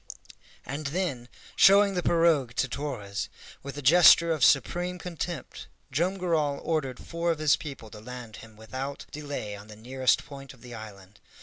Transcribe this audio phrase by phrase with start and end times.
[0.65, 3.29] And then, showing the pirogue to Torres,
[3.61, 8.37] with a gesture of supreme contempt Joam Garral ordered four of his people to land
[8.37, 11.19] him without delay on the nearest point of the island.